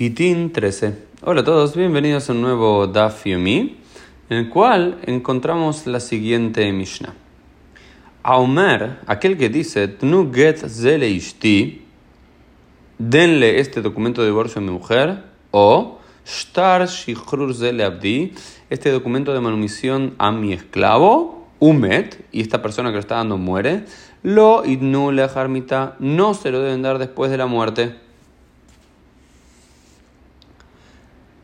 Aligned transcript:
Gitín 0.00 0.50
13. 0.50 0.94
Hola 1.26 1.42
a 1.42 1.44
todos, 1.44 1.76
bienvenidos 1.76 2.30
a 2.30 2.32
un 2.32 2.40
nuevo 2.40 2.86
Daf 2.86 3.26
Yomi, 3.26 3.76
en 4.30 4.38
el 4.38 4.48
cual 4.48 4.98
encontramos 5.04 5.86
la 5.86 6.00
siguiente 6.00 6.72
Mishnah. 6.72 7.12
Aumer, 8.22 8.96
aquel 9.06 9.36
que 9.36 9.50
dice, 9.50 9.88
Tnu 9.88 10.32
get 10.32 10.56
zele 10.56 11.10
ishti, 11.10 11.84
denle 12.96 13.60
este 13.60 13.82
documento 13.82 14.22
de 14.22 14.28
divorcio 14.28 14.62
a 14.62 14.64
mi 14.64 14.70
mujer, 14.70 15.22
o 15.50 15.98
Shtar 16.24 16.88
shichrur 16.88 17.54
zele 17.54 17.84
abdi, 17.84 18.32
este 18.70 18.90
documento 18.90 19.34
de 19.34 19.40
manumisión 19.40 20.14
a 20.16 20.32
mi 20.32 20.54
esclavo, 20.54 21.46
Umet, 21.58 22.24
y 22.32 22.40
esta 22.40 22.62
persona 22.62 22.88
que 22.88 22.94
lo 22.94 23.00
está 23.00 23.16
dando 23.16 23.36
muere, 23.36 23.84
lo 24.22 24.64
idnu 24.64 25.12
le 25.12 25.24
harmita, 25.24 25.96
no 25.98 26.32
se 26.32 26.50
lo 26.50 26.62
deben 26.62 26.80
dar 26.80 26.98
después 26.98 27.30
de 27.30 27.36
la 27.36 27.44
muerte. 27.44 28.08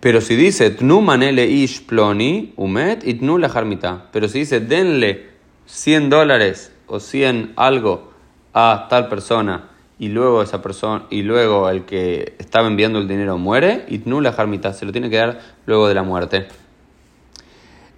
Pero 0.00 0.20
si 0.20 0.36
dice 0.36 0.70
tnu 0.70 1.00
manele 1.00 1.46
ish 1.46 1.86
ploni 1.86 2.52
umet 2.56 3.06
itnu 3.06 3.38
la 3.38 3.48
harmita. 3.48 4.06
Pero 4.12 4.28
si 4.28 4.40
dice 4.40 4.60
denle 4.60 5.28
100 5.66 6.10
dólares 6.10 6.72
o 6.86 7.00
100 7.00 7.54
algo 7.56 8.12
a 8.54 8.86
tal 8.88 9.08
persona 9.08 9.70
y 9.98 10.08
luego 10.08 10.42
esa 10.42 10.62
persona 10.62 11.06
y 11.10 11.22
luego 11.22 11.68
el 11.68 11.84
que 11.84 12.34
estaba 12.38 12.68
enviando 12.68 13.00
el 13.00 13.08
dinero 13.08 13.38
muere 13.38 13.86
itnu 13.88 14.20
la 14.20 14.30
harmita. 14.30 14.72
Se 14.72 14.86
lo 14.86 14.92
tiene 14.92 15.10
que 15.10 15.16
dar 15.16 15.40
luego 15.66 15.88
de 15.88 15.94
la 15.94 16.04
muerte. 16.04 16.46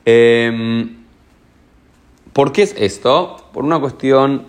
Em, 0.07 0.97
¿Por 2.33 2.53
qué 2.53 2.63
es 2.63 2.75
esto? 2.79 3.37
Por 3.53 3.65
una 3.65 3.79
cuestión 3.79 4.47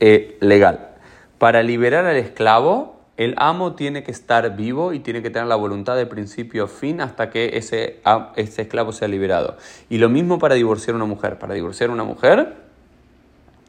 eh, 0.00 0.38
legal. 0.40 0.94
Para 1.38 1.62
liberar 1.62 2.06
al 2.06 2.16
esclavo 2.16 2.95
el 3.16 3.34
amo 3.38 3.74
tiene 3.74 4.02
que 4.02 4.10
estar 4.10 4.56
vivo 4.56 4.92
y 4.92 5.00
tiene 5.00 5.22
que 5.22 5.30
tener 5.30 5.48
la 5.48 5.56
voluntad 5.56 5.96
de 5.96 6.06
principio 6.06 6.64
a 6.64 6.68
fin 6.68 7.00
hasta 7.00 7.30
que 7.30 7.56
ese, 7.56 8.00
esclavo 8.36 8.92
sea 8.92 9.08
liberado. 9.08 9.56
Y 9.88 9.98
lo 9.98 10.08
mismo 10.08 10.38
para 10.38 10.54
divorciar 10.54 10.94
a 10.94 10.96
una 10.96 11.06
mujer. 11.06 11.38
Para 11.38 11.54
divorciar 11.54 11.90
a 11.90 11.92
una 11.94 12.04
mujer, 12.04 12.54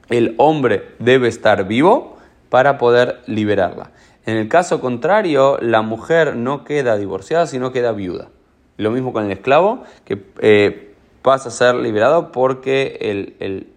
el 0.10 0.36
hombre 0.38 0.90
debe 1.00 1.30
estar 1.30 1.66
vivo 1.68 2.18
para 2.50 2.78
poder 2.78 3.22
liberarla. 3.26 3.92
En 4.26 4.36
el 4.36 4.50
caso 4.50 4.82
contrario, 4.82 5.58
la 5.62 5.82
mujer 5.82 6.36
no 6.36 6.66
queda 6.66 6.98
divorciada, 6.98 7.48
sino 7.48 7.72
queda 7.72 7.94
viuda. 7.94 8.28
Lo 8.76 8.92
mismo 8.92 9.14
con 9.14 9.26
el 9.26 9.32
esclavo, 9.32 9.84
que 10.04 10.22
eh, 10.40 10.94
pasa 11.22 11.48
a 11.48 11.52
ser 11.52 11.76
liberado 11.76 12.34
porque 12.34 12.98
el 13.00 13.36
el, 13.40 13.68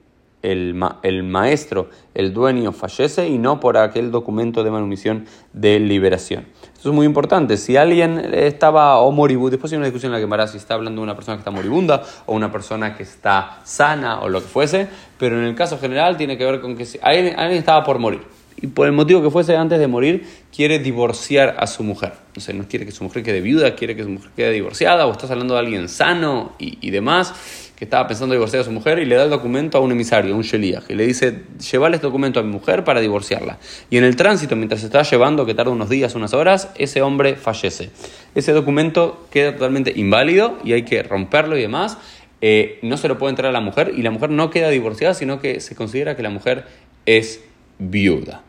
maestro, 1.23 1.91
el 2.15 2.33
dueño, 2.33 2.73
fallece 2.73 3.29
y 3.29 3.39
no 3.39 3.61
por 3.61 3.77
aquel 3.77 4.11
documento 4.11 4.65
de 4.65 4.71
manumisión 4.71 5.27
de 5.53 5.79
liberación. 5.81 6.47
Esto 6.75 6.89
es 6.89 6.95
muy 6.95 7.07
importante. 7.07 7.57
Si 7.57 7.77
alguien 7.77 8.19
estaba 8.33 8.99
o 8.99 9.13
moribundo, 9.13 9.51
después 9.51 9.73
hay 9.73 9.77
una 9.77 9.87
discusión 9.87 10.11
en 10.11 10.15
la 10.15 10.21
que 10.21 10.27
Mara 10.27 10.47
si 10.47 10.57
está 10.57 10.75
hablando 10.75 11.01
de 11.01 11.05
una 11.05 11.15
persona 11.15 11.37
que 11.37 11.41
está 11.41 11.51
moribunda 11.51 12.03
o 12.27 12.35
una 12.35 12.51
persona 12.51 12.97
que 12.97 13.03
está 13.03 13.61
sana 13.65 14.21
o 14.21 14.29
lo 14.29 14.41
que 14.41 14.49
fuese, 14.49 14.89
pero 15.19 15.39
en 15.39 15.45
el 15.45 15.55
caso 15.55 15.79
general 15.79 16.17
tiene 16.17 16.39
que 16.39 16.45
ver 16.45 16.61
con 16.61 16.77
que 16.77 16.87
si 16.87 16.99
alguien, 17.03 17.39
alguien 17.39 17.59
estaba 17.59 17.85
por 17.85 17.99
morir 17.99 18.23
y 18.63 18.67
por 18.67 18.87
el 18.87 18.93
motivo 18.93 19.23
que 19.23 19.31
fuese 19.31 19.57
antes 19.57 19.79
de 19.79 19.87
morir, 19.87 20.27
quiere 20.55 20.79
divorciar 20.79 21.57
a 21.59 21.67
su 21.67 21.83
mujer. 21.83 22.13
O 22.37 22.41
sea, 22.41 22.55
no 22.55 22.69
quiere 22.69 22.85
que 22.85 22.93
su 22.93 23.05
mujer 23.05 23.23
quede 23.23 23.41
viuda, 23.41 23.75
quiere 23.75 23.97
que 23.97 24.03
su 24.03 24.11
mujer 24.11 24.31
quede 24.37 24.53
divorciada, 24.53 25.07
o 25.07 25.13
estás 25.13 25.31
hablando 25.31 25.55
de 25.55 25.61
alguien 25.61 25.89
sano 25.89 26.53
y, 26.59 26.91
demás 26.91 27.35
que 27.77 27.85
estaba 27.85 28.07
pensando 28.07 28.35
divorciar 28.35 28.61
a 28.61 28.65
su 28.65 28.73
mujer 28.73 28.99
y 28.99 29.07
le 29.07 29.15
da 29.15 29.25
el 29.25 29.31
documento 29.31 29.79
a 29.79 29.81
un 29.81 29.91
emisario, 29.91 30.35
a 30.35 30.37
un 30.37 30.43
sheliach, 30.43 30.91
y 30.91 30.95
le 30.95 31.07
dice, 31.07 31.45
llévale 31.73 31.97
este 31.97 32.07
documento 32.07 32.39
a 32.39 32.43
mi 32.43 32.51
mujer 32.51 32.85
para 32.85 33.01
divorciarla. 33.01 33.59
Y 33.89 33.97
en 33.97 34.05
el 34.05 34.17
tránsito, 34.17 34.55
mientras 34.55 34.81
se 34.81 34.89
está 34.89 35.03
llevando, 35.03 35.47
que 35.47 35.55
tarda 35.55 35.71
unos 35.71 35.89
días, 35.89 36.15
unas 36.15 36.35
horas, 36.35 36.69
ese 36.77 37.01
hombre 37.01 37.37
fallece. 37.37 37.89
Ese 38.35 38.53
documento 38.53 39.27
queda 39.31 39.55
totalmente 39.55 39.95
inválido 39.97 40.59
y 40.63 40.75
hay 40.75 40.83
que 40.83 41.03
romperlo 41.03 41.57
y 41.57 41.63
demás. 41.63 41.97
Eh, 42.43 42.79
no 42.83 42.99
se 42.99 43.09
lo 43.09 43.17
puede 43.17 43.31
entrar 43.31 43.49
a 43.49 43.53
la 43.53 43.61
mujer 43.61 43.93
y 43.97 44.03
la 44.03 44.11
mujer 44.11 44.29
no 44.29 44.51
queda 44.51 44.69
divorciada, 44.69 45.15
sino 45.15 45.41
que 45.41 45.61
se 45.61 45.75
considera 45.75 46.17
que 46.17 46.23
la 46.23 46.31
mujer 46.31 46.67
es 47.07 47.41
viuda. 47.79 48.43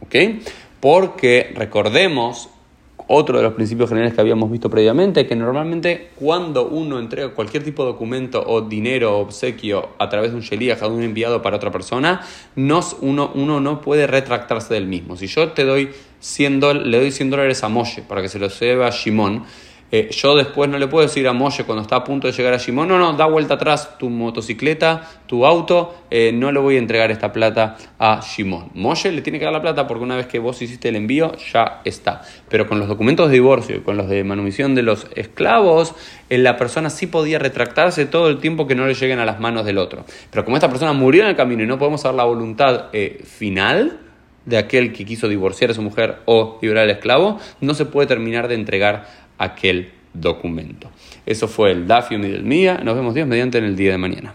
¿Ok? 0.00 0.14
Porque 0.80 1.52
recordemos 1.54 2.50
otro 3.08 3.38
de 3.38 3.42
los 3.42 3.54
principios 3.54 3.88
generales 3.88 4.14
que 4.14 4.20
habíamos 4.20 4.50
visto 4.50 4.68
previamente, 4.68 5.26
que 5.26 5.34
normalmente 5.34 6.10
cuando 6.16 6.68
uno 6.68 6.98
entrega 6.98 7.30
cualquier 7.30 7.64
tipo 7.64 7.82
de 7.82 7.92
documento 7.92 8.44
o 8.46 8.60
dinero 8.60 9.16
o 9.16 9.20
obsequio 9.20 9.90
a 9.98 10.08
través 10.10 10.30
de 10.30 10.36
un 10.36 10.42
sheliach, 10.42 10.78
de 10.78 10.88
un 10.88 11.02
enviado 11.02 11.40
para 11.40 11.56
otra 11.56 11.72
persona, 11.72 12.20
uno, 12.54 13.32
uno 13.34 13.60
no 13.60 13.80
puede 13.80 14.06
retractarse 14.06 14.74
del 14.74 14.86
mismo. 14.86 15.16
Si 15.16 15.26
yo 15.26 15.52
te 15.52 15.64
doy 15.64 15.90
100 16.20 16.60
le 16.90 16.98
doy 16.98 17.10
100 17.10 17.30
dólares 17.30 17.64
a 17.64 17.68
Moshe 17.68 18.02
para 18.02 18.20
que 18.20 18.28
se 18.28 18.38
lo 18.38 18.48
lleve 18.48 18.84
a 18.84 18.90
Shimon, 18.90 19.44
eh, 19.90 20.10
yo 20.10 20.36
después 20.36 20.68
no 20.68 20.78
le 20.78 20.86
puedo 20.86 21.06
decir 21.06 21.26
a 21.28 21.32
Moshe 21.32 21.64
cuando 21.64 21.80
está 21.82 21.96
a 21.96 22.04
punto 22.04 22.26
de 22.26 22.34
llegar 22.34 22.52
a 22.52 22.58
Shimon, 22.58 22.88
no, 22.88 22.98
no, 22.98 23.14
da 23.14 23.24
vuelta 23.24 23.54
atrás 23.54 23.96
tu 23.98 24.10
motocicleta, 24.10 25.08
tu 25.26 25.46
auto, 25.46 25.94
eh, 26.10 26.30
no 26.32 26.52
le 26.52 26.60
voy 26.60 26.76
a 26.76 26.78
entregar 26.78 27.10
esta 27.10 27.32
plata 27.32 27.76
a 27.98 28.20
Shimon. 28.20 28.70
Moshe 28.74 29.10
le 29.10 29.22
tiene 29.22 29.38
que 29.38 29.46
dar 29.46 29.54
la 29.54 29.62
plata 29.62 29.86
porque 29.86 30.04
una 30.04 30.16
vez 30.16 30.26
que 30.26 30.38
vos 30.38 30.60
hiciste 30.60 30.90
el 30.90 30.96
envío 30.96 31.32
ya 31.52 31.80
está. 31.84 32.20
Pero 32.50 32.68
con 32.68 32.78
los 32.78 32.88
documentos 32.88 33.28
de 33.28 33.34
divorcio 33.34 33.76
y 33.76 33.80
con 33.80 33.96
los 33.96 34.08
de 34.08 34.24
manumisión 34.24 34.74
de 34.74 34.82
los 34.82 35.06
esclavos, 35.14 35.94
eh, 36.28 36.36
la 36.36 36.58
persona 36.58 36.90
sí 36.90 37.06
podía 37.06 37.38
retractarse 37.38 38.04
todo 38.04 38.28
el 38.28 38.38
tiempo 38.38 38.66
que 38.66 38.74
no 38.74 38.86
le 38.86 38.92
lleguen 38.92 39.20
a 39.20 39.24
las 39.24 39.40
manos 39.40 39.64
del 39.64 39.78
otro. 39.78 40.04
Pero 40.30 40.44
como 40.44 40.58
esta 40.58 40.68
persona 40.68 40.92
murió 40.92 41.22
en 41.22 41.30
el 41.30 41.36
camino 41.36 41.62
y 41.62 41.66
no 41.66 41.78
podemos 41.78 42.02
dar 42.02 42.14
la 42.14 42.24
voluntad 42.24 42.86
final, 43.24 44.00
de 44.48 44.56
aquel 44.56 44.92
que 44.92 45.04
quiso 45.04 45.28
divorciar 45.28 45.70
a 45.70 45.74
su 45.74 45.82
mujer 45.82 46.16
o 46.24 46.58
liberar 46.62 46.84
al 46.84 46.90
esclavo, 46.90 47.38
no 47.60 47.74
se 47.74 47.84
puede 47.84 48.06
terminar 48.06 48.48
de 48.48 48.54
entregar 48.54 49.27
aquel 49.38 49.92
documento. 50.12 50.90
Eso 51.24 51.48
fue 51.48 51.72
el 51.72 51.86
del 52.32 52.44
Mía. 52.44 52.80
Nos 52.82 52.94
vemos 52.94 53.14
Dios 53.14 53.26
mediante 53.26 53.58
en 53.58 53.64
el 53.64 53.76
día 53.76 53.92
de 53.92 53.98
mañana. 53.98 54.34